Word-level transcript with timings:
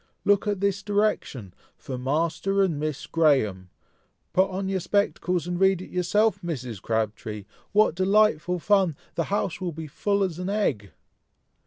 "Look 0.25 0.47
at 0.47 0.61
this 0.61 0.81
direction! 0.81 1.53
For 1.77 1.95
Master 1.95 2.63
and 2.63 2.79
Miss 2.79 3.05
Graham! 3.05 3.69
put 4.33 4.49
on 4.49 4.67
your 4.67 4.79
spectacles, 4.79 5.45
and 5.45 5.59
read 5.59 5.79
it 5.79 5.91
yourself, 5.91 6.41
Mrs. 6.41 6.81
Crabtree! 6.81 7.45
What 7.71 7.93
delightful 7.93 8.57
fun! 8.57 8.95
the 9.13 9.25
house 9.25 9.61
will 9.61 9.73
be 9.73 9.85
as 9.85 9.91
full 9.91 10.23
as 10.23 10.39
an 10.39 10.49
egg!" 10.49 10.91